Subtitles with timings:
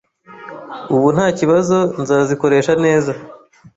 [0.95, 3.11] ubu nta kibazo ndazikoresha neza!